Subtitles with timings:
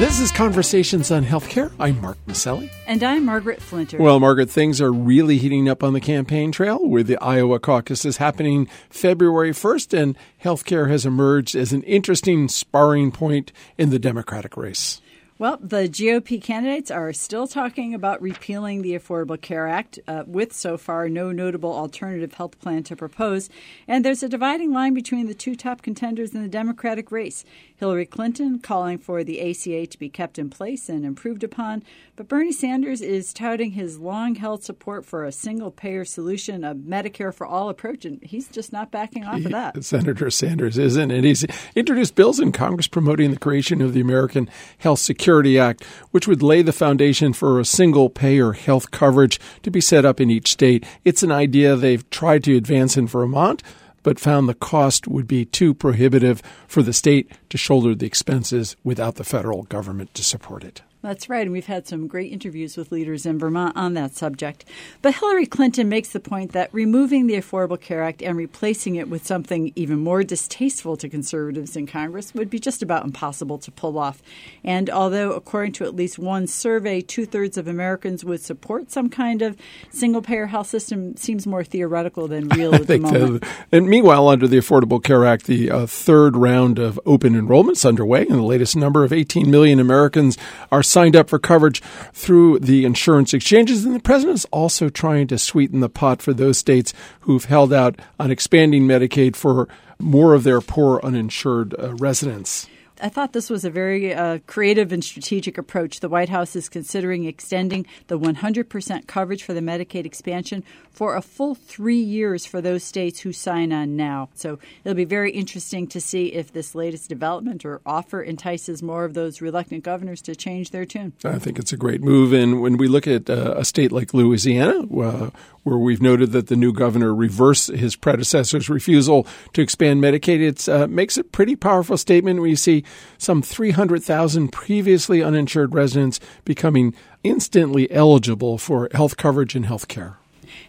[0.00, 1.70] This is Conversations on Healthcare.
[1.78, 2.70] I'm Mark Masselli.
[2.86, 3.98] And I'm Margaret Flinter.
[3.98, 8.06] Well, Margaret, things are really heating up on the campaign trail with the Iowa caucus
[8.06, 13.98] is happening February 1st, and healthcare has emerged as an interesting sparring point in the
[13.98, 15.02] Democratic race.
[15.40, 20.52] Well, the GOP candidates are still talking about repealing the Affordable Care Act, uh, with
[20.52, 23.48] so far no notable alternative health plan to propose.
[23.88, 27.42] And there's a dividing line between the two top contenders in the Democratic race.
[27.76, 31.84] Hillary Clinton calling for the ACA to be kept in place and improved upon,
[32.16, 36.74] but Bernie Sanders is touting his long held support for a single payer solution, a
[36.74, 39.82] Medicare for all approach, and he's just not backing off of that.
[39.82, 44.50] Senator Sanders isn't, and he's introduced bills in Congress promoting the creation of the American
[44.76, 49.70] Health Security Act, which would lay the foundation for a single payer health coverage to
[49.70, 50.84] be set up in each state.
[51.04, 53.62] It's an idea they've tried to advance in Vermont
[54.02, 58.76] but found the cost would be too prohibitive for the state to shoulder the expenses
[58.82, 60.82] without the federal government to support it.
[61.02, 64.66] That's right, and we've had some great interviews with leaders in Vermont on that subject.
[65.00, 69.08] But Hillary Clinton makes the point that removing the Affordable Care Act and replacing it
[69.08, 73.70] with something even more distasteful to conservatives in Congress would be just about impossible to
[73.70, 74.22] pull off.
[74.62, 79.08] And although, according to at least one survey, two thirds of Americans would support some
[79.08, 79.56] kind of
[79.88, 83.44] single payer health system, seems more theoretical than real at the moment.
[83.72, 88.26] and meanwhile, under the Affordable Care Act, the uh, third round of open enrollments underway,
[88.26, 90.36] and the latest number of 18 million Americans
[90.70, 91.80] are signed up for coverage
[92.12, 93.84] through the insurance exchanges.
[93.84, 97.72] And the president is also trying to sweeten the pot for those states who've held
[97.72, 102.66] out on expanding Medicaid for more of their poor uninsured uh, residents.
[103.02, 106.00] I thought this was a very uh, creative and strategic approach.
[106.00, 111.22] The White House is considering extending the 100% coverage for the Medicaid expansion for a
[111.22, 114.28] full three years for those states who sign on now.
[114.34, 119.04] So it'll be very interesting to see if this latest development or offer entices more
[119.04, 121.12] of those reluctant governors to change their tune.
[121.24, 122.32] I think it's a great move.
[122.32, 125.30] And when we look at uh, a state like Louisiana, uh,
[125.62, 130.68] where we've noted that the new governor reversed his predecessor's refusal to expand Medicaid, it
[130.68, 132.84] uh, makes a pretty powerful statement when you see
[133.18, 140.16] some 300,000 previously uninsured residents becoming instantly eligible for health coverage and health care.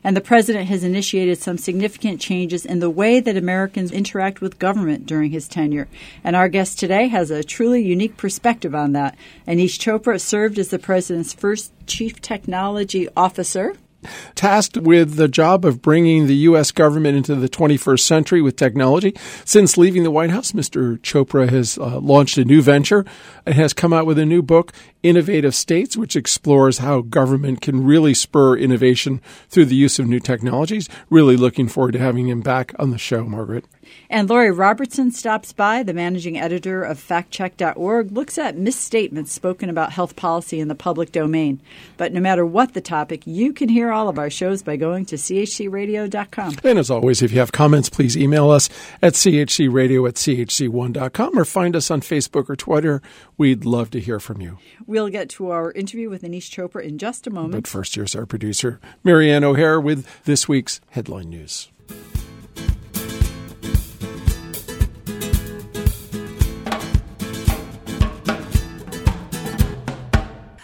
[0.04, 4.60] And the president has initiated some significant changes in the way that Americans interact with
[4.60, 5.88] government during his tenure.
[6.24, 9.16] And our guest today has a truly unique perspective on that.
[9.48, 13.76] Aneesh Chopra served as the president's first chief technology officer
[14.36, 16.72] tasked with the job of bringing the U.S.
[16.72, 19.14] government into the 21st century with technology.
[19.46, 21.00] Since leaving the White House, Mr.
[21.00, 23.06] Chopra has uh, launched a new venture
[23.46, 24.74] and has come out with a new book,
[25.04, 30.20] Innovative States, which explores how government can really spur innovation through the use of new
[30.20, 30.88] technologies.
[31.10, 33.66] Really looking forward to having him back on the show, Margaret.
[34.10, 39.94] And Lori Robertson stops by, the managing editor of factcheck.org, looks at misstatements spoken about
[39.94, 41.62] health policy in the public domain.
[41.98, 45.06] But no matter what the topic, you can hear all of our shows by going
[45.06, 46.56] to chcradio.com.
[46.64, 48.70] And as always, if you have comments, please email us
[49.02, 53.02] at chcradio at chc1.com or find us on Facebook or Twitter.
[53.38, 54.58] We'd love to hear from you.
[54.86, 57.64] We'll get to our interview with Aneesh Chopra in just a moment.
[57.64, 61.70] But first, here's our producer, Marianne O'Hare, with this week's headline news.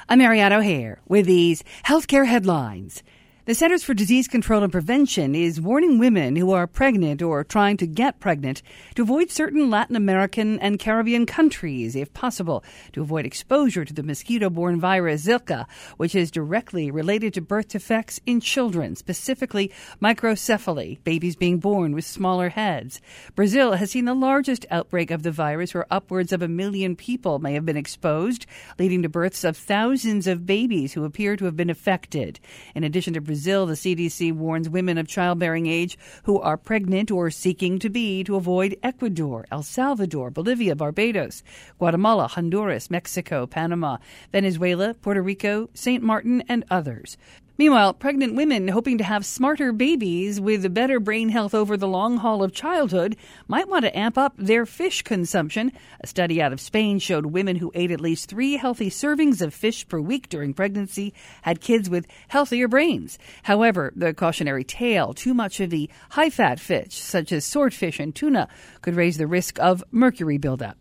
[0.10, 3.04] I'm Marianne O'Hare with these healthcare headlines.
[3.48, 7.78] The Centers for Disease Control and Prevention is warning women who are pregnant or trying
[7.78, 8.62] to get pregnant
[8.96, 14.04] to avoid certain Latin American and Caribbean countries if possible to avoid exposure to the
[14.04, 15.66] mosquito borne virus Zika,
[15.96, 19.72] which is directly related to birth defects in children, specifically
[20.02, 23.00] microcephaly, babies being born with smaller heads.
[23.34, 27.40] Brazil has seen the largest outbreak of the virus where upwards of a million people
[27.40, 28.46] may have been exposed,
[28.78, 32.42] leading to births of thousands of babies who appear to have been affected.
[32.76, 37.12] In addition to Brazil, Brazil, the CDC warns women of childbearing age who are pregnant
[37.12, 41.44] or seeking to be to avoid Ecuador, El Salvador, Bolivia, Barbados,
[41.78, 43.98] Guatemala, Honduras, Mexico, Panama,
[44.32, 46.02] Venezuela, Puerto Rico, St.
[46.02, 47.16] Martin, and others.
[47.60, 52.18] Meanwhile, pregnant women hoping to have smarter babies with better brain health over the long
[52.18, 53.16] haul of childhood
[53.48, 55.72] might want to amp up their fish consumption.
[56.00, 59.56] A study out of Spain showed women who ate at least three healthy servings of
[59.56, 63.18] fish per week during pregnancy had kids with healthier brains.
[63.42, 68.14] However, the cautionary tale too much of the high fat fish, such as swordfish and
[68.14, 68.50] tuna,
[68.84, 70.78] could raise the risk of mercury buildup.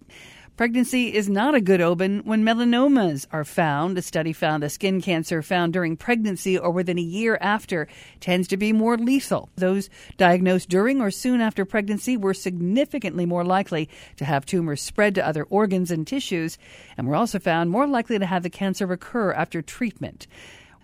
[0.56, 3.98] Pregnancy is not a good omen when melanomas are found.
[3.98, 7.86] A study found the skin cancer found during pregnancy or within a year after
[8.20, 9.50] tends to be more lethal.
[9.56, 15.14] Those diagnosed during or soon after pregnancy were significantly more likely to have tumors spread
[15.16, 16.56] to other organs and tissues,
[16.96, 20.26] and were also found more likely to have the cancer recur after treatment.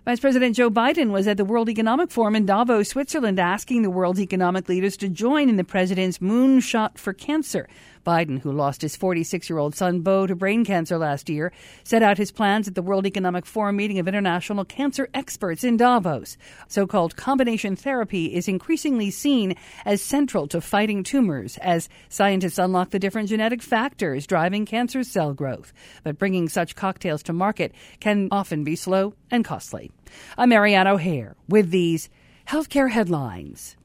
[0.05, 3.91] Vice President Joe Biden was at the World Economic Forum in Davos, Switzerland, asking the
[3.91, 7.69] world's economic leaders to join in the president's moonshot for cancer.
[8.05, 11.53] Biden, who lost his 46 year old son Beau to brain cancer last year,
[11.85, 15.77] set out his plans at the World Economic Forum meeting of international cancer experts in
[15.77, 16.37] Davos.
[16.69, 19.55] So called combination therapy is increasingly seen
[19.85, 25.35] as central to fighting tumors as scientists unlock the different genetic factors driving cancer cell
[25.35, 25.73] growth.
[26.05, 29.91] But bringing such cocktails to market can often be slow and costly.
[30.37, 32.09] I'm Marianne O'Hare with these
[32.47, 33.77] healthcare headlines.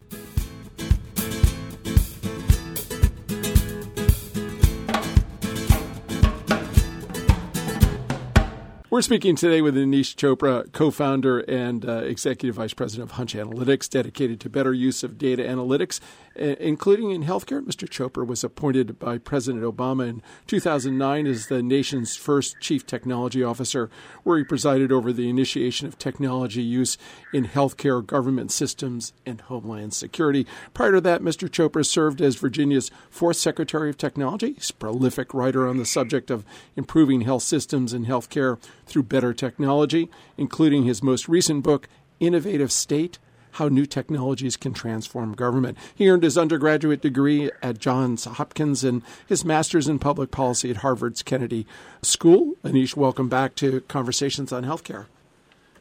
[8.98, 13.36] We're speaking today with Aneesh Chopra, co founder and uh, executive vice president of Hunch
[13.36, 16.00] Analytics, dedicated to better use of data analytics,
[16.40, 17.62] Uh, including in healthcare.
[17.62, 17.88] Mr.
[17.88, 23.90] Chopra was appointed by President Obama in 2009 as the nation's first chief technology officer,
[24.24, 26.96] where he presided over the initiation of technology use
[27.34, 30.46] in healthcare, government systems, and homeland security.
[30.76, 31.50] Prior to that, Mr.
[31.50, 34.54] Chopra served as Virginia's fourth Secretary of Technology.
[34.54, 36.46] He's a prolific writer on the subject of
[36.76, 40.08] improving health systems and healthcare through better technology,
[40.38, 41.88] including his most recent book,
[42.20, 43.18] Innovative State
[43.58, 45.80] How New Technologies Can Transform Government.
[45.96, 50.78] He earned his undergraduate degree at Johns Hopkins and his master's in public policy at
[50.78, 51.66] Harvard's Kennedy
[52.04, 52.54] School.
[52.64, 55.08] Aneesh, welcome back to Conversations on Healthcare.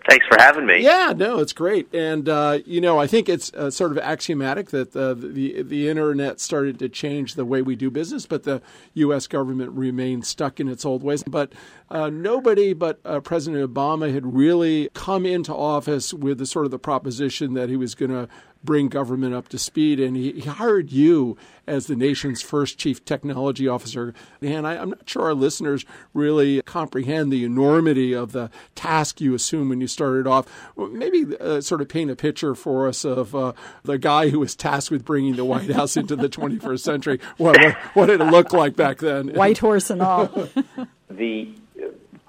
[0.09, 0.83] Thanks for having me.
[0.83, 4.71] Yeah, no, it's great, and uh, you know, I think it's uh, sort of axiomatic
[4.71, 8.63] that uh, the the internet started to change the way we do business, but the
[8.95, 9.27] U.S.
[9.27, 11.25] government remained stuck in its old ways.
[11.25, 11.53] But
[11.91, 16.71] uh, nobody but uh, President Obama had really come into office with the sort of
[16.71, 18.29] the proposition that he was going to
[18.67, 19.99] bring government up to speed.
[19.99, 24.13] And he, he, hired you as the nation's first chief technology officer.
[24.43, 29.35] And I, am not sure our listeners really comprehend the enormity of the task you
[29.35, 30.47] assumed when you started off.
[30.77, 33.55] Maybe uh, sort of paint a picture for us of uh,
[33.85, 37.21] the guy who was tasked with bringing the White House into the 21st century.
[37.39, 39.29] What, what, what did it look like back then?
[39.29, 40.27] White horse and all.
[41.11, 41.49] the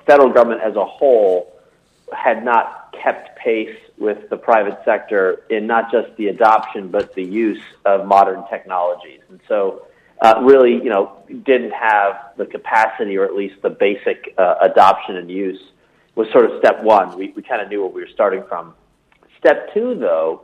[0.05, 1.53] federal government as a whole
[2.13, 7.23] had not kept pace with the private sector in not just the adoption but the
[7.23, 9.21] use of modern technologies.
[9.29, 9.87] And so,
[10.21, 15.15] uh, really, you know, didn't have the capacity or at least the basic uh, adoption
[15.15, 15.59] and use
[16.15, 17.17] was sort of step one.
[17.17, 18.73] We, we kind of knew where we were starting from.
[19.37, 20.43] Step two, though,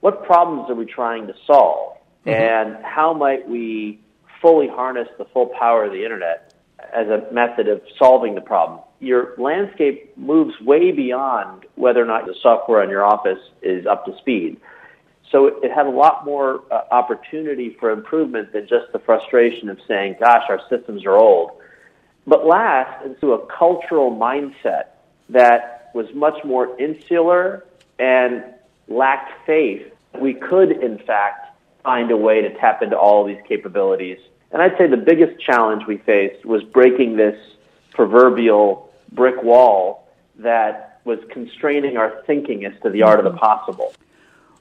[0.00, 1.96] what problems are we trying to solve?
[2.26, 2.30] Mm-hmm.
[2.30, 4.00] And how might we
[4.42, 6.52] fully harness the full power of the internet
[6.94, 8.80] as a method of solving the problem?
[9.00, 14.04] your landscape moves way beyond whether or not the software in your office is up
[14.06, 14.58] to speed.
[15.30, 19.78] So it had a lot more uh, opportunity for improvement than just the frustration of
[19.86, 21.50] saying, gosh, our systems are old.
[22.26, 24.84] But last, into a cultural mindset
[25.28, 27.64] that was much more insular
[27.98, 28.44] and
[28.88, 29.82] lacked faith,
[30.20, 34.18] we could, in fact, find a way to tap into all these capabilities.
[34.56, 37.38] And I'd say the biggest challenge we faced was breaking this
[37.92, 43.92] proverbial brick wall that was constraining our thinking as to the art of the possible.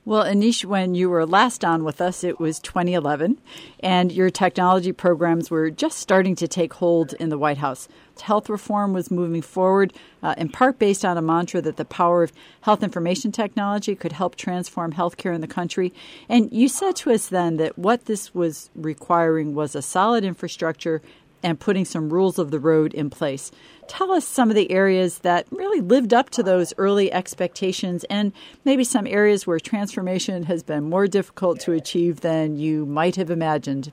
[0.08, 3.42] Well, Aneesh, when you were last on with us, it was 2011,
[3.80, 7.88] and your technology programs were just starting to take hold in the White House.
[8.22, 12.22] Health reform was moving forward, uh, in part based on a mantra that the power
[12.22, 15.92] of health information technology could help transform healthcare in the country.
[16.30, 21.02] And you said to us then that what this was requiring was a solid infrastructure
[21.46, 23.52] and putting some rules of the road in place.
[23.88, 28.34] Tell us some of the areas that really lived up to those early expectations and
[28.66, 33.30] maybe some areas where transformation has been more difficult to achieve than you might have
[33.30, 33.92] imagined.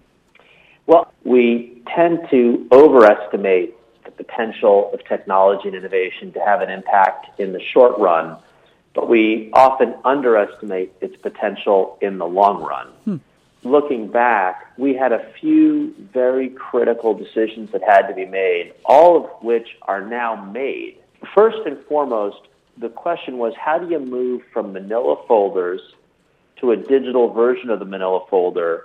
[0.86, 7.38] Well, we tend to overestimate the potential of technology and innovation to have an impact
[7.38, 8.38] in the short run,
[8.94, 12.86] but we often underestimate its potential in the long run.
[13.04, 13.16] Hmm
[13.64, 19.24] looking back, we had a few very critical decisions that had to be made, all
[19.24, 20.98] of which are now made.
[21.34, 25.80] First and foremost, the question was how do you move from manila folders
[26.56, 28.84] to a digital version of the manila folder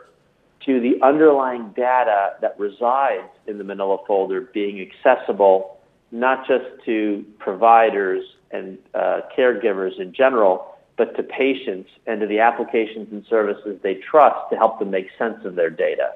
[0.65, 5.77] to the underlying data that resides in the manila folder being accessible
[6.11, 12.39] not just to providers and uh, caregivers in general, but to patients and to the
[12.39, 16.13] applications and services they trust to help them make sense of their data.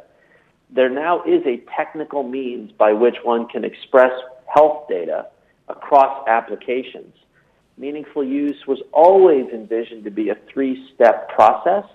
[0.69, 4.11] there now is a technical means by which one can express
[4.53, 5.27] health data
[5.69, 7.13] across applications.
[7.77, 11.85] Meaningful use was always envisioned to be a three step process.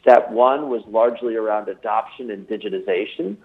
[0.00, 3.36] Step one was largely around adoption and digitization.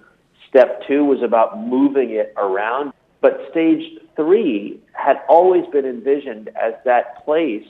[0.50, 2.94] Step two was about moving it around.
[3.22, 7.66] But stage three had always been envisioned as that place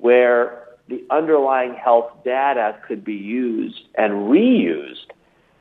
[0.00, 5.10] where the underlying health data could be used and reused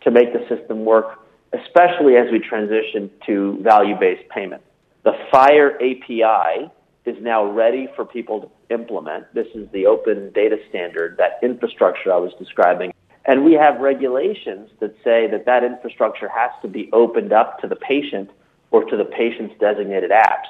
[0.02, 1.20] to make the system work,
[1.54, 4.62] especially as we transition to value-based payment.
[5.04, 6.72] The FHIR API
[7.06, 9.34] is now ready for people to implement.
[9.34, 12.94] This is the open data standard, that infrastructure I was describing.
[13.26, 17.68] And we have regulations that say that that infrastructure has to be opened up to
[17.68, 18.30] the patient
[18.72, 20.48] or to the patient's designated apps.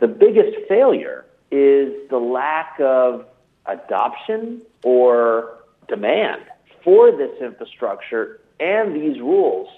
[0.00, 3.26] The biggest failure is the lack of
[3.66, 6.42] adoption or demand
[6.84, 9.68] for this infrastructure and these rules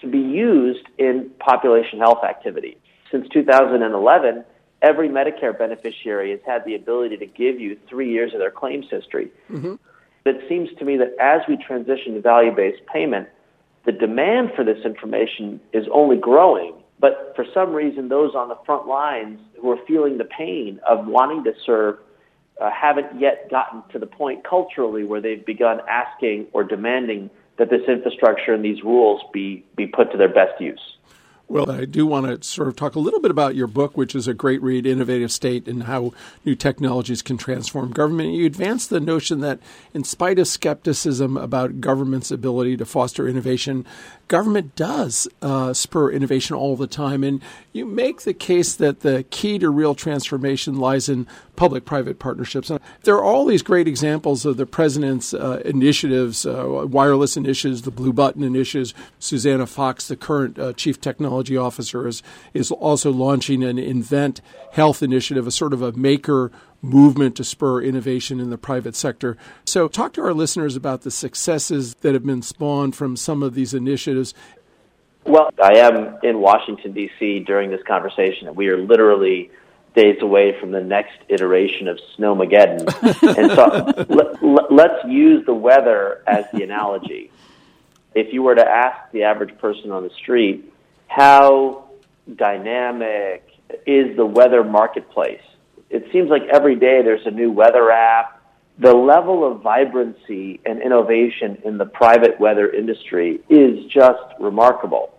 [0.00, 2.76] to be used in population health activity.
[3.10, 4.44] Since 2011,
[4.80, 8.86] every Medicare beneficiary has had the ability to give you three years of their claims
[8.90, 9.30] history.
[9.50, 9.74] Mm-hmm.
[10.24, 13.28] It seems to me that as we transition to value based payment,
[13.84, 16.74] the demand for this information is only growing.
[17.02, 21.04] But for some reason, those on the front lines who are feeling the pain of
[21.04, 21.98] wanting to serve
[22.60, 27.28] uh, haven't yet gotten to the point culturally where they've begun asking or demanding
[27.58, 30.96] that this infrastructure and these rules be, be put to their best use.
[31.48, 34.14] Well, I do want to sort of talk a little bit about your book, which
[34.14, 36.14] is a great read, Innovative State, and how
[36.46, 38.32] new technologies can transform government.
[38.32, 39.58] You advance the notion that,
[39.92, 43.84] in spite of skepticism about government's ability to foster innovation,
[44.28, 47.22] government does uh, spur innovation all the time.
[47.22, 47.42] And
[47.74, 52.70] you make the case that the key to real transformation lies in public private partnerships.
[53.02, 57.90] There are all these great examples of the president's uh, initiatives, uh, wireless initiatives, the
[57.90, 58.94] Blue Button initiatives.
[59.18, 62.22] Susannah Fox, the current uh, chief technology officer, is,
[62.54, 64.40] is also launching an Invent
[64.72, 69.36] Health initiative, a sort of a maker movement to spur innovation in the private sector.
[69.64, 73.54] So, talk to our listeners about the successes that have been spawned from some of
[73.54, 74.34] these initiatives.
[75.24, 77.40] Well, I am in Washington, D.C.
[77.40, 79.50] during this conversation, and we are literally
[79.94, 82.80] days away from the next iteration of Snowmageddon.
[83.36, 87.30] and so let, let's use the weather as the analogy.
[88.14, 90.72] If you were to ask the average person on the street,
[91.06, 91.90] how
[92.34, 93.48] dynamic
[93.86, 95.40] is the weather marketplace?
[95.92, 98.40] it seems like every day there's a new weather app.
[98.78, 105.14] The level of vibrancy and innovation in the private weather industry is just remarkable.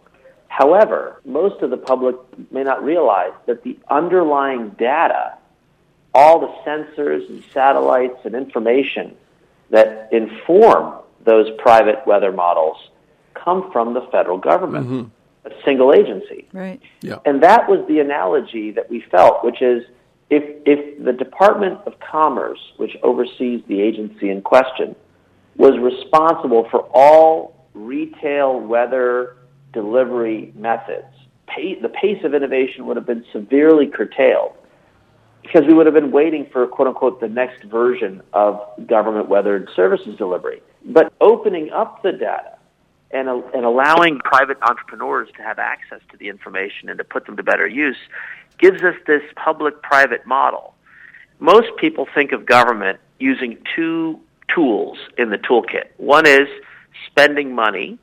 [0.54, 2.16] However, most of the public
[2.52, 5.34] may not realize that the underlying data,
[6.14, 9.16] all the sensors and satellites and information
[9.72, 12.78] that inform those private weather models
[13.34, 15.48] come from the federal government, mm-hmm.
[15.48, 16.48] a single agency.
[16.54, 16.80] Right.
[17.02, 17.18] Yeah.
[17.26, 19.84] And that was the analogy that we felt, which is
[20.30, 24.96] if, if the Department of Commerce, which oversees the agency in question,
[25.56, 29.36] was responsible for all retail weather
[29.74, 31.14] delivery methods,
[31.48, 34.54] pay, the pace of innovation would have been severely curtailed
[35.42, 39.70] because we would have been waiting for quote unquote the next version of government weathered
[39.76, 40.62] services delivery.
[40.86, 42.58] But opening up the data
[43.12, 47.38] and, and allowing private entrepreneurs to have access to the information and to put them
[47.38, 47.98] to better use
[48.58, 50.74] gives us this public-private model.
[51.40, 54.20] Most people think of government using two
[54.54, 55.86] tools in the toolkit.
[55.98, 56.48] One is
[57.08, 58.00] spending money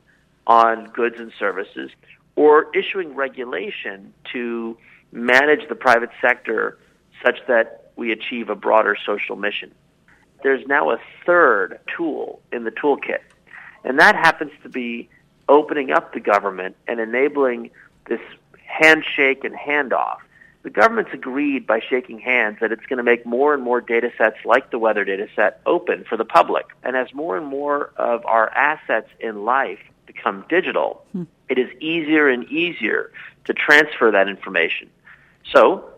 [0.47, 1.91] on goods and services
[2.37, 4.77] or issuing regulation to
[5.13, 6.79] manage the private sector
[7.25, 9.73] such that we achieve a broader social mission.
[10.43, 13.21] There's now a third tool in the toolkit,
[13.85, 15.09] and that happens to be
[15.49, 17.71] opening up the government and enabling
[18.07, 18.21] this
[18.65, 20.19] handshake and handoff
[20.63, 24.11] the government's agreed by shaking hands that it's going to make more and more data
[24.19, 26.67] sets like the weather data set open for the public.
[26.83, 29.79] And as more and more of our assets in life
[30.13, 31.25] become digital, hmm.
[31.49, 33.13] it is easier and easier
[33.45, 34.91] to transfer that information.
[35.53, 35.91] So,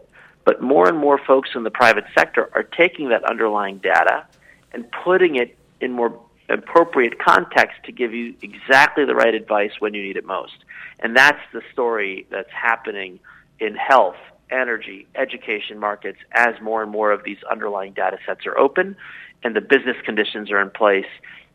[0.45, 4.27] but more and more folks in the private sector are taking that underlying data
[4.73, 9.95] and putting it in more appropriate context to give you exactly the right advice when
[9.95, 10.65] you need it most.
[11.01, 13.21] And that's the story that's happening
[13.61, 14.17] in health
[14.51, 18.97] energy, education markets as more and more of these underlying data sets are open
[19.43, 21.07] and the business conditions are in place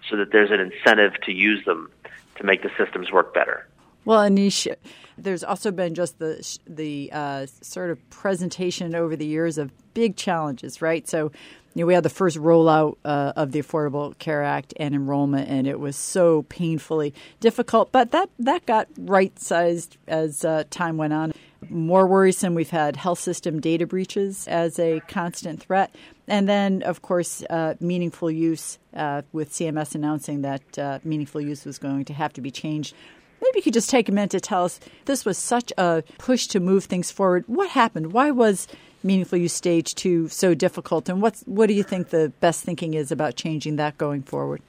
[0.10, 1.90] so that there's an incentive to use them
[2.38, 3.68] to make the systems work better.
[4.06, 4.74] Well, Aneesh,
[5.18, 10.16] there's also been just the the uh, sort of presentation over the years of big
[10.16, 11.06] challenges, right?
[11.06, 11.32] So,
[11.74, 15.50] you know, we had the first rollout uh, of the Affordable Care Act and enrollment,
[15.50, 17.92] and it was so painfully difficult.
[17.92, 21.34] But that that got right sized as uh, time went on.
[21.70, 25.94] More worrisome, we've had health system data breaches as a constant threat.
[26.28, 31.64] And then, of course, uh, meaningful use, uh, with CMS announcing that uh, meaningful use
[31.64, 32.94] was going to have to be changed.
[33.42, 36.48] Maybe you could just take a minute to tell us this was such a push
[36.48, 37.46] to move things forward.
[37.48, 38.12] What happened?
[38.12, 38.68] Why was
[39.04, 41.08] meaningful use stage two so difficult?
[41.08, 44.62] And what's, what do you think the best thinking is about changing that going forward?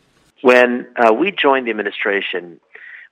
[0.43, 2.61] When uh, we joined the administration,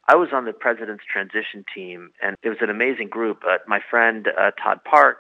[0.06, 3.42] I was on the president's transition team, and it was an amazing group.
[3.66, 5.18] My friend uh, Todd Park,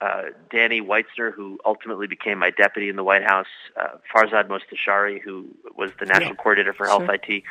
[0.00, 5.20] uh, Danny Weitzner, who ultimately became my deputy in the White House, uh, Farzad Mostashari,
[5.20, 6.34] who was the national yeah.
[6.36, 7.14] coordinator for Health sure.
[7.14, 7.42] IT.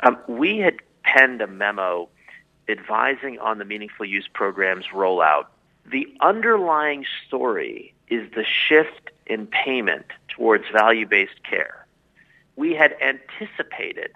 [0.00, 2.08] Um, we had penned a memo
[2.68, 5.46] advising on the meaningful use program's rollout.
[5.86, 11.86] The underlying story is the shift in payment towards value-based care.
[12.56, 14.12] We had anticipated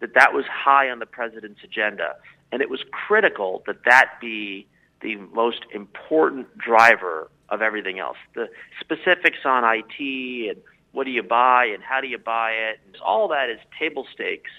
[0.00, 2.16] that that was high on the president's agenda,
[2.50, 4.66] and it was critical that that be
[5.02, 8.16] the most important driver of everything else.
[8.34, 8.48] The
[8.80, 13.28] specifics on IT and what do you buy and how do you buy it, all
[13.28, 14.50] that is table stakes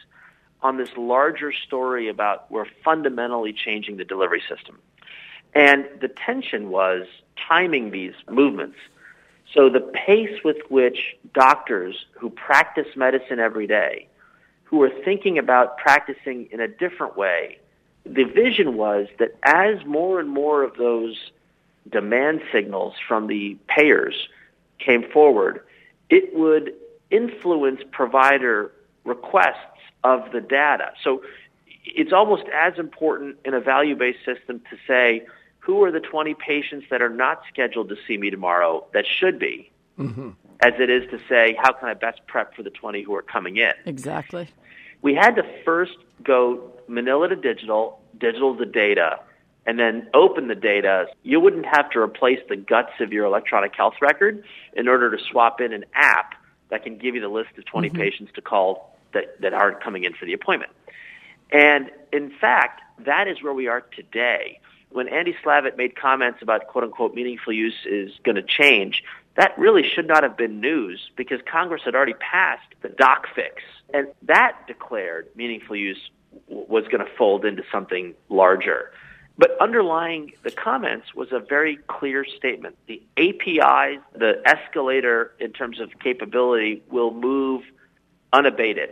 [0.61, 4.79] on this larger story about we're fundamentally changing the delivery system.
[5.53, 7.05] And the tension was
[7.47, 8.77] timing these movements.
[9.53, 14.07] So the pace with which doctors who practice medicine every day
[14.63, 17.59] who are thinking about practicing in a different way.
[18.05, 21.31] The vision was that as more and more of those
[21.89, 24.27] demand signals from the payers
[24.79, 25.63] came forward,
[26.09, 26.73] it would
[27.11, 28.71] influence provider
[29.05, 29.57] requests
[30.03, 30.91] of the data.
[31.03, 31.23] So
[31.85, 35.25] it's almost as important in a value-based system to say,
[35.59, 39.39] who are the 20 patients that are not scheduled to see me tomorrow that should
[39.39, 40.31] be, mm-hmm.
[40.59, 43.21] as it is to say, how can I best prep for the 20 who are
[43.21, 43.73] coming in?
[43.85, 44.49] Exactly
[45.03, 49.19] we had to first go manila to digital, digital to data,
[49.65, 51.07] and then open the data.
[51.23, 55.23] You wouldn't have to replace the guts of your electronic health record in order to
[55.23, 56.35] swap in an app
[56.69, 57.97] that can give you the list of 20 mm-hmm.
[57.97, 60.71] patients to call that, that aren't coming in for the appointment.
[61.51, 64.59] And in fact, that is where we are today.
[64.89, 69.03] When Andy Slavitt made comments about quote unquote meaningful use is going to change,
[69.35, 73.61] that really should not have been news because Congress had already passed the doc fix.
[73.93, 76.09] And that declared meaningful use
[76.47, 78.91] was going to fold into something larger.
[79.37, 82.77] But underlying the comments was a very clear statement.
[82.87, 87.63] The APIs, the escalator in terms of capability will move
[88.31, 88.89] unabated.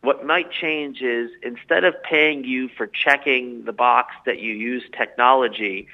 [0.00, 4.82] What might change is instead of paying you for checking the box that you use
[4.96, 5.86] technology,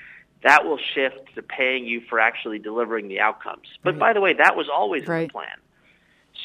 [0.44, 3.66] that will shift to paying you for actually delivering the outcomes.
[3.82, 4.00] But right.
[4.00, 5.26] by the way, that was always right.
[5.26, 5.56] the plan.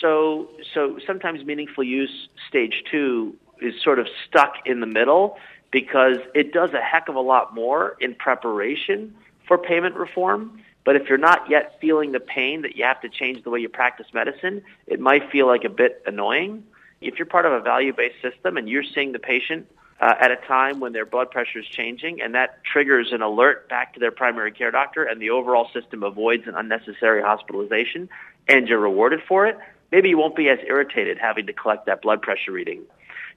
[0.02, 5.38] So, so sometimes meaningful use stage two is sort of stuck in the middle
[5.72, 9.16] because it does a heck of a lot more in preparation
[9.48, 10.62] for payment reform.
[10.86, 13.60] But if you're not yet feeling the pain that you have to change the way
[13.60, 16.66] you practice medicine, it might feel like a bit annoying.
[17.02, 19.68] If you're part of a value-based system and you're seeing the patient
[20.00, 23.70] uh, at a time when their blood pressure is changing, and that triggers an alert
[23.70, 28.10] back to their primary care doctor, and the overall system avoids an unnecessary hospitalization,
[28.48, 29.58] and you're rewarded for it,
[29.92, 32.82] maybe you won't be as irritated having to collect that blood pressure reading.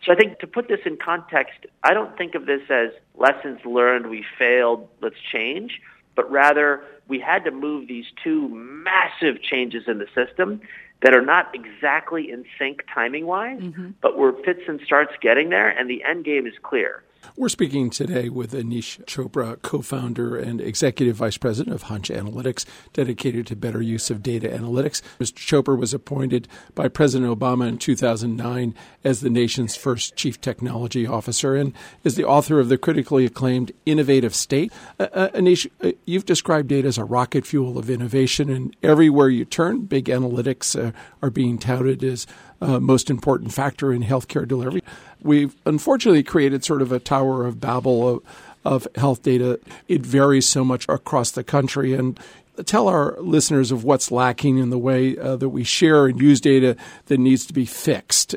[0.04, 3.60] So I think to put this in context, I don't think of this as lessons
[3.64, 5.80] learned, we failed, let's change,
[6.14, 10.60] but rather we had to move these two massive changes in the system
[11.02, 13.90] that are not exactly in sync timing wise, mm-hmm.
[14.00, 17.02] but we're fits and starts getting there, and the end game is clear.
[17.34, 22.64] We're speaking today with Aneesh Chopra, co founder and executive vice president of Hunch Analytics,
[22.92, 25.02] dedicated to better use of data analytics.
[25.18, 25.34] Mr.
[25.34, 31.56] Chopra was appointed by President Obama in 2009 as the nation's first chief technology officer
[31.56, 31.72] and
[32.04, 34.72] is the author of the critically acclaimed Innovative State.
[35.00, 39.28] Uh, uh, Aneesh, uh, you've described data as a rocket fuel of innovation, and everywhere
[39.28, 42.26] you turn, big analytics uh, are being touted as
[42.60, 44.82] uh, most important factor in healthcare delivery.
[45.22, 48.22] We've unfortunately created sort of a Tower of Babel of,
[48.64, 49.58] of health data.
[49.88, 51.94] It varies so much across the country.
[51.94, 52.18] And
[52.64, 56.40] tell our listeners of what's lacking in the way uh, that we share and use
[56.40, 58.34] data that needs to be fixed.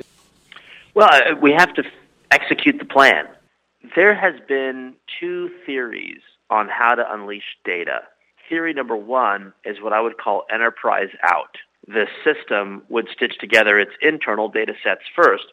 [0.93, 1.83] Well, uh, we have to
[2.31, 3.25] execute the plan.
[3.95, 8.01] There has been two theories on how to unleash data.
[8.49, 11.55] Theory number one is what I would call enterprise out.
[11.89, 15.45] The system would stitch together its internal data sets first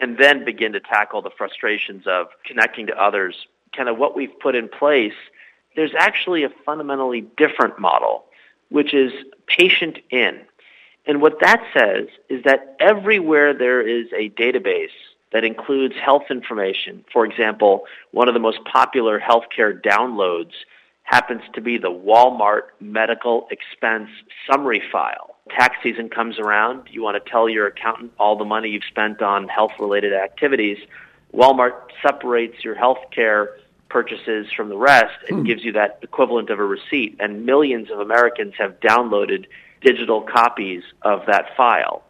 [0.00, 3.46] and then begin to tackle the frustrations of connecting to others.
[3.76, 5.12] Kind of what we've put in place,
[5.76, 8.24] there's actually a fundamentally different model,
[8.70, 9.12] which is
[9.46, 10.40] patient in.
[11.06, 14.96] And what that says is that everywhere there is a database
[15.32, 20.52] that includes health information, for example, one of the most popular healthcare downloads
[21.02, 24.08] happens to be the Walmart medical expense
[24.50, 25.31] summary file.
[25.50, 29.20] Tax season comes around, you want to tell your accountant all the money you've spent
[29.22, 30.78] on health related activities.
[31.34, 33.48] Walmart separates your healthcare
[33.88, 35.44] purchases from the rest and hmm.
[35.44, 37.16] gives you that equivalent of a receipt.
[37.20, 39.46] And millions of Americans have downloaded
[39.80, 42.02] digital copies of that file.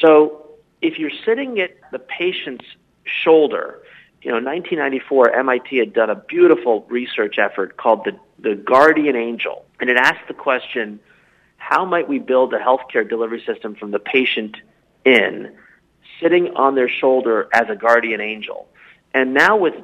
[0.00, 0.46] So
[0.80, 2.64] if you're sitting at the patient's
[3.04, 3.80] shoulder,
[4.22, 9.16] you know, in 1994, MIT had done a beautiful research effort called the, the Guardian
[9.16, 9.64] Angel.
[9.80, 11.00] And it asked the question,
[11.60, 14.56] how might we build a healthcare delivery system from the patient
[15.04, 15.56] in,
[16.20, 18.66] sitting on their shoulder as a guardian angel?
[19.14, 19.74] And now with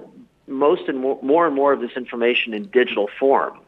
[0.48, 3.60] most and more, more and more of this information in digital form,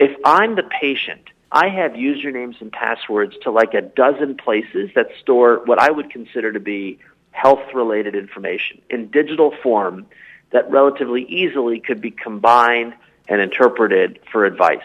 [0.00, 5.06] if I'm the patient I have usernames and passwords to like a dozen places that
[5.20, 6.98] store what I would consider to be
[7.30, 10.06] health related information in digital form
[10.50, 12.94] that relatively easily could be combined
[13.28, 14.82] and interpreted for advice.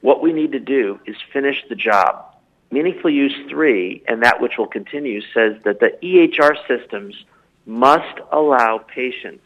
[0.00, 2.24] What we need to do is finish the job.
[2.70, 7.24] Meaningful Use 3, and that which will continue, says that the EHR systems
[7.66, 9.44] must allow patients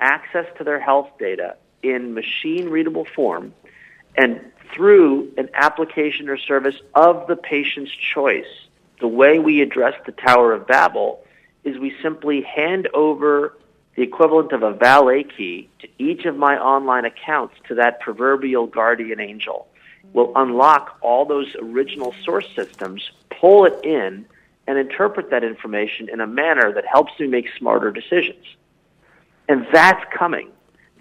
[0.00, 3.54] access to their health data in machine readable form
[4.16, 4.40] and
[4.74, 8.46] through an application or service of the patient's choice.
[9.00, 11.24] The way we address the Tower of Babel
[11.64, 13.56] is we simply hand over
[13.94, 18.66] the equivalent of a valet key to each of my online accounts to that proverbial
[18.66, 19.66] guardian angel.
[20.12, 24.26] We'll unlock all those original source systems, pull it in,
[24.66, 28.44] and interpret that information in a manner that helps me make smarter decisions.
[29.48, 30.50] And that's coming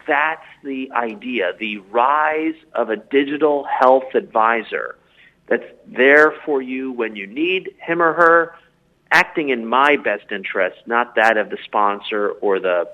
[0.08, 4.98] that's the idea, the rise of a digital health advisor
[5.48, 8.56] that's there for you when you need him or her,
[9.12, 12.90] acting in my best interest, not that of the sponsor or the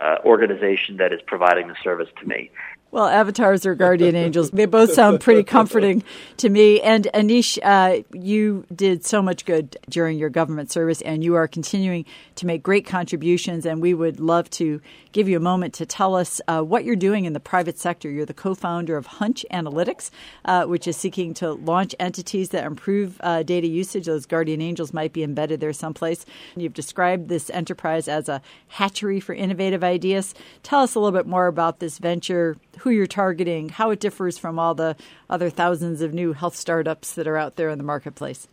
[0.00, 2.50] uh, organization that is providing the service to me.
[2.92, 6.04] Well, avatars or guardian angels, they both sound pretty comforting
[6.36, 6.78] to me.
[6.82, 11.48] And Aneesh, uh, you did so much good during your government service, and you are
[11.48, 13.64] continuing to make great contributions.
[13.64, 16.94] And we would love to give you a moment to tell us uh, what you're
[16.94, 18.10] doing in the private sector.
[18.10, 20.10] You're the co founder of Hunch Analytics,
[20.44, 24.04] uh, which is seeking to launch entities that improve uh, data usage.
[24.04, 26.26] Those guardian angels might be embedded there someplace.
[26.56, 30.34] You've described this enterprise as a hatchery for innovative ideas.
[30.62, 34.38] Tell us a little bit more about this venture who you're targeting, how it differs
[34.38, 34.96] from all the
[35.30, 38.48] other thousands of new health startups that are out there in the marketplace?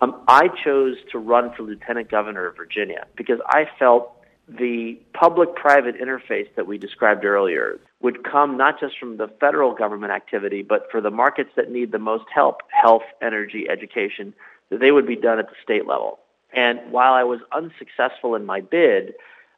[0.00, 4.16] Um, I chose to run for lieutenant governor of Virginia because I felt
[4.48, 10.12] the public-private interface that we described earlier would come not just from the federal government
[10.12, 14.32] activity, but for the markets that need the most help, health, energy, education,
[14.70, 16.20] that they would be done at the state level.
[16.52, 19.14] And while I was unsuccessful in my bid,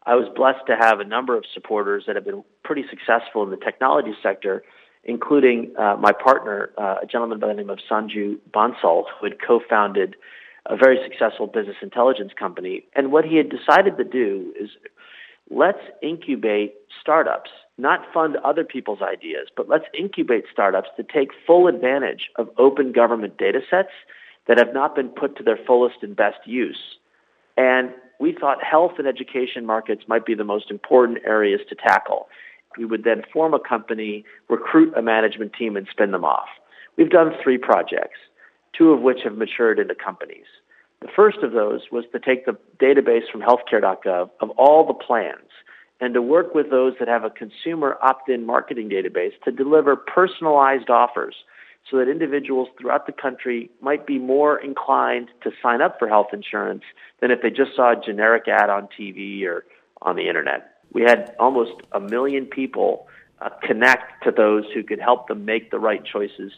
[0.06, 3.50] I was blessed to have a number of supporters that have been pretty successful in
[3.50, 4.62] the technology sector,
[5.02, 9.36] including uh, my partner, uh, a gentleman by the name of Sanju Bansal, who had
[9.40, 10.16] co-founded
[10.66, 12.84] a very successful business intelligence company.
[12.94, 14.70] And what he had decided to do is
[15.50, 21.66] let's incubate startups, not fund other people's ideas, but let's incubate startups to take full
[21.66, 23.92] advantage of open government data sets
[24.48, 26.98] that have not been put to their fullest and best use.
[27.56, 32.28] And we thought health and education markets might be the most important areas to tackle.
[32.78, 36.48] We would then form a company, recruit a management team, and spin them off.
[36.96, 38.18] We've done three projects,
[38.76, 40.46] two of which have matured into companies.
[41.00, 45.50] The first of those was to take the database from healthcare.gov of all the plans
[46.00, 50.90] and to work with those that have a consumer opt-in marketing database to deliver personalized
[50.90, 51.34] offers
[51.90, 56.28] so that individuals throughout the country might be more inclined to sign up for health
[56.32, 56.82] insurance
[57.20, 59.64] than if they just saw a generic ad on TV or
[60.02, 60.78] on the internet.
[60.92, 63.06] We had almost a million people
[63.40, 66.52] uh, connect to those who could help them make the right choices.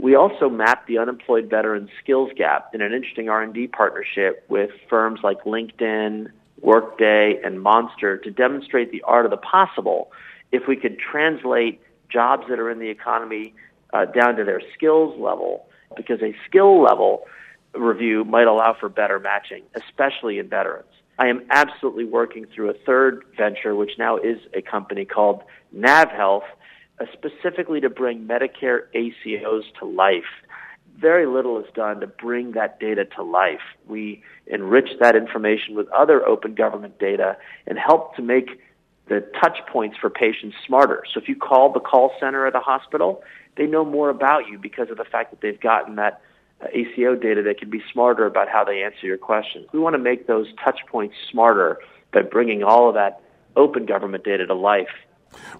[0.00, 5.20] We also mapped the unemployed veteran skills gap in an interesting R&D partnership with firms
[5.22, 6.28] like LinkedIn,
[6.60, 10.10] Workday, and Monster to demonstrate the art of the possible
[10.50, 13.54] if we could translate jobs that are in the economy
[13.94, 17.24] uh, down to their skills level because a skill level
[17.74, 20.88] review might allow for better matching, especially in veterans.
[21.18, 25.42] I am absolutely working through a third venture, which now is a company called
[25.74, 26.42] NavHealth,
[27.00, 30.24] uh, specifically to bring Medicare ACOs to life.
[30.96, 33.66] very little is done to bring that data to life.
[33.88, 38.60] We enrich that information with other open government data and help to make
[39.08, 41.04] the touch points for patients smarter.
[41.12, 43.22] So if you call the call center at a hospital,
[43.56, 46.20] they know more about you because of the fact that they've gotten that
[46.62, 49.66] uh, ACO data that can be smarter about how they answer your questions.
[49.72, 51.78] We want to make those touch points smarter
[52.12, 53.20] by bringing all of that
[53.56, 54.88] open government data to life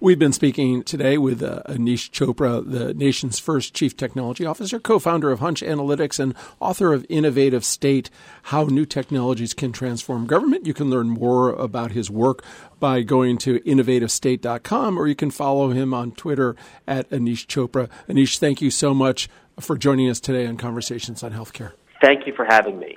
[0.01, 4.99] We've been speaking today with uh, Aneesh Chopra, the nation's first chief technology officer, co
[4.99, 8.11] founder of Hunch Analytics, and author of Innovative State
[8.45, 10.67] How New Technologies Can Transform Government.
[10.67, 12.45] You can learn more about his work
[12.81, 16.57] by going to innovativestate.com or you can follow him on Twitter
[16.87, 17.89] at Aneesh Chopra.
[18.09, 19.29] Aneesh, thank you so much
[19.61, 21.73] for joining us today on Conversations on Healthcare.
[22.01, 22.97] Thank you for having me.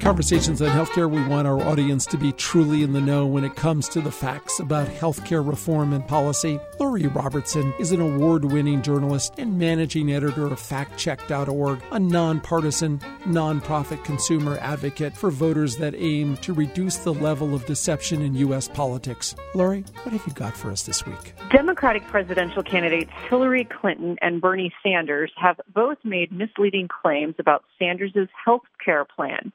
[0.00, 3.54] Conversations on Healthcare, we want our audience to be truly in the know when it
[3.54, 6.58] comes to the facts about healthcare reform and policy.
[6.78, 14.02] Lori Robertson is an award winning journalist and managing editor of FactCheck.org, a nonpartisan, nonprofit
[14.02, 18.68] consumer advocate for voters that aim to reduce the level of deception in U.S.
[18.68, 19.36] politics.
[19.54, 21.34] Lori, what have you got for us this week?
[21.50, 28.14] Democratic presidential candidates Hillary Clinton and Bernie Sanders have both made misleading claims about Sanders'
[28.44, 29.52] health care plan.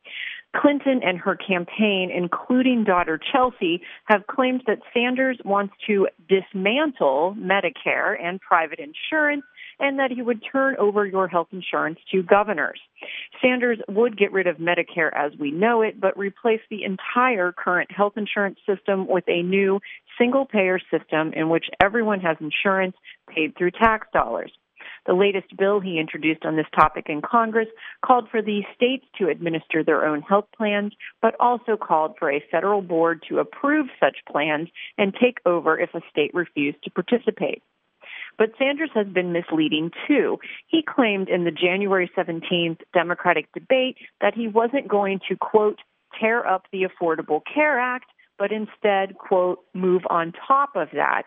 [0.55, 8.15] Clinton and her campaign, including daughter Chelsea, have claimed that Sanders wants to dismantle Medicare
[8.21, 9.43] and private insurance
[9.79, 12.79] and that he would turn over your health insurance to governors.
[13.41, 17.91] Sanders would get rid of Medicare as we know it, but replace the entire current
[17.91, 19.79] health insurance system with a new
[20.17, 22.95] single payer system in which everyone has insurance
[23.27, 24.51] paid through tax dollars.
[25.05, 27.67] The latest bill he introduced on this topic in Congress
[28.03, 32.43] called for the states to administer their own health plans, but also called for a
[32.51, 37.61] federal board to approve such plans and take over if a state refused to participate.
[38.37, 40.39] But Sanders has been misleading too.
[40.67, 45.79] He claimed in the January 17th Democratic debate that he wasn't going to, quote,
[46.19, 51.24] tear up the Affordable Care Act, but instead, quote, move on top of that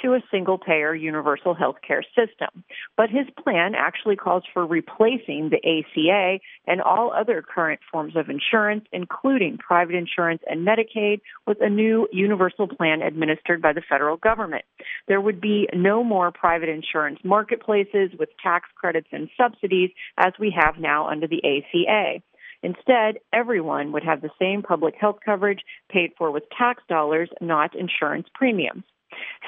[0.00, 2.64] to a single payer universal health care system.
[2.96, 8.28] But his plan actually calls for replacing the ACA and all other current forms of
[8.28, 14.16] insurance, including private insurance and Medicaid, with a new universal plan administered by the federal
[14.16, 14.64] government.
[15.08, 20.54] There would be no more private insurance marketplaces with tax credits and subsidies as we
[20.58, 22.22] have now under the ACA.
[22.62, 27.74] Instead, everyone would have the same public health coverage paid for with tax dollars, not
[27.74, 28.84] insurance premiums.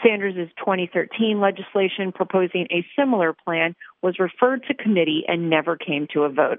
[0.04, 6.22] Sanders' 2013 legislation proposing a similar plan was referred to committee and never came to
[6.22, 6.58] a vote.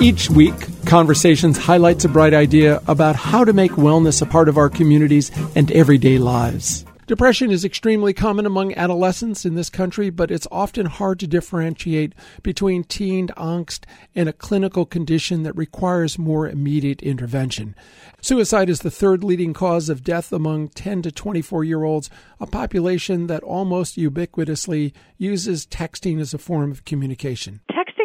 [0.00, 0.54] Each week,
[0.86, 5.30] Conversations highlights a bright idea about how to make wellness a part of our communities
[5.54, 6.86] and everyday lives.
[7.06, 12.14] Depression is extremely common among adolescents in this country, but it's often hard to differentiate
[12.42, 13.80] between teen angst
[14.14, 17.74] and a clinical condition that requires more immediate intervention.
[18.22, 22.08] Suicide is the third leading cause of death among 10 to 24 year olds,
[22.40, 27.60] a population that almost ubiquitously uses texting as a form of communication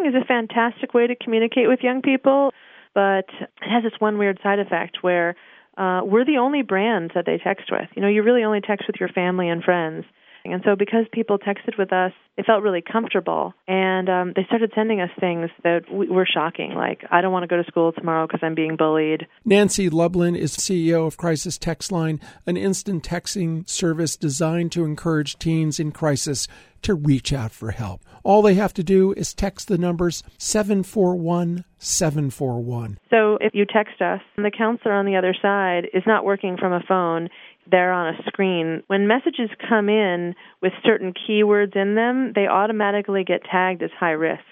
[0.06, 2.54] is a fantastic way to communicate with young people,
[2.94, 5.36] but it has this one weird side effect where
[5.78, 7.90] uh, we're the only brand that they text with.
[7.96, 10.06] You know, you really only text with your family and friends.
[10.54, 13.54] And so, because people texted with us, it felt really comfortable.
[13.68, 17.48] And um, they started sending us things that were shocking, like, I don't want to
[17.48, 19.28] go to school tomorrow because I'm being bullied.
[19.44, 25.38] Nancy Lublin is CEO of Crisis Text Line, an instant texting service designed to encourage
[25.40, 26.48] teens in crisis
[26.82, 28.02] to reach out for help.
[28.24, 33.00] All they have to do is text the numbers 741 741.
[33.10, 36.74] So if you text us, the counselor on the other side is not working from
[36.74, 37.30] a phone
[37.70, 38.84] they're on a screen.
[38.88, 44.12] When messages come in with certain keywords in them, they automatically get tagged as high
[44.12, 44.44] risk.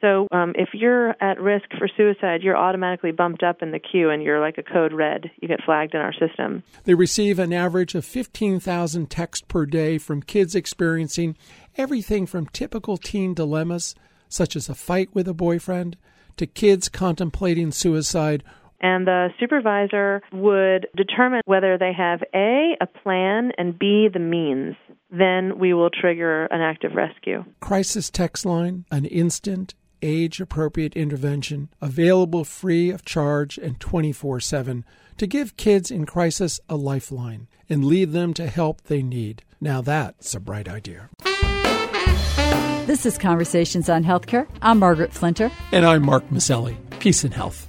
[0.00, 4.10] So um, if you're at risk for suicide, you're automatically bumped up in the queue
[4.10, 5.30] and you're like a code red.
[5.40, 6.62] You get flagged in our system.
[6.84, 11.36] They receive an average of 15,000 texts per day from kids experiencing
[11.76, 13.96] everything from typical teen dilemmas,
[14.28, 15.96] such as a fight with a boyfriend,
[16.36, 18.44] to kids contemplating suicide
[18.80, 24.76] and the supervisor would determine whether they have A, a plan, and B, the means.
[25.10, 27.44] Then we will trigger an active rescue.
[27.60, 34.84] Crisis text line, an instant, age appropriate intervention, available free of charge and 24 7
[35.16, 39.42] to give kids in crisis a lifeline and lead them to help they need.
[39.60, 41.10] Now that's a bright idea.
[42.86, 44.46] This is Conversations on Healthcare.
[44.62, 45.50] I'm Margaret Flinter.
[45.72, 46.76] And I'm Mark Masselli.
[47.00, 47.68] Peace and health.